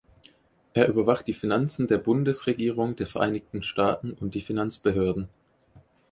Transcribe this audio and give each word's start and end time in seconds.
Er 0.73 0.87
überwacht 0.87 1.27
die 1.27 1.33
Finanzen 1.35 1.85
der 1.85 1.99
Bundesregierung 1.99 2.95
der 2.95 3.05
Vereinigten 3.05 3.61
Staaten 3.61 4.13
und 4.13 4.33
die 4.33 4.41
Finanzbehörden. 4.41 5.27